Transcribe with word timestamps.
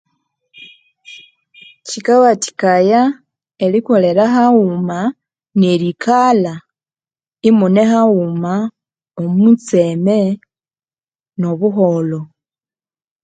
Kyikawathikaya 1.87 3.01
erikolera 3.65 4.23
haghuma 4.35 4.99
nerikalha 5.59 6.53
imune 7.49 7.83
haghuma 7.91 8.53
omu 9.21 9.49
tseme 9.63 10.17
nobuholho. 11.39 12.21